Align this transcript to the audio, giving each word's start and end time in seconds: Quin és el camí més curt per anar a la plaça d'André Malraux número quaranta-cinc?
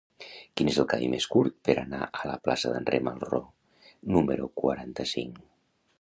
Quin 0.59 0.69
és 0.71 0.79
el 0.83 0.87
camí 0.93 1.09
més 1.11 1.27
curt 1.33 1.59
per 1.69 1.75
anar 1.81 2.01
a 2.07 2.23
la 2.31 2.39
plaça 2.47 2.73
d'André 2.73 3.03
Malraux 3.09 3.87
número 4.17 4.53
quaranta-cinc? 4.63 5.41